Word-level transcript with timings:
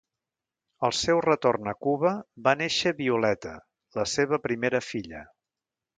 Al 0.87 0.93
seu 0.99 1.19
retorn 1.25 1.69
a 1.73 1.75
Cuba 1.87 2.13
va 2.47 2.55
néixer 2.63 2.95
Violeta, 3.03 3.53
la 3.99 4.07
seva 4.17 4.41
primera 4.49 4.85
filla. 4.87 5.27